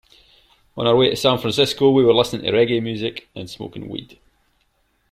On 0.75 0.87
our 0.87 0.95
way 0.95 1.11
to 1.11 1.15
San 1.15 1.37
Francisco, 1.37 1.91
we 1.91 2.03
were 2.03 2.11
listening 2.15 2.41
to 2.41 2.51
reggae 2.51 2.81
music 2.81 3.29
and 3.35 3.47
smoking 3.47 3.87
weed. 3.87 4.17